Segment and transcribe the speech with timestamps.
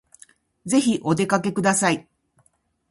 [0.65, 2.07] ぜひお出かけください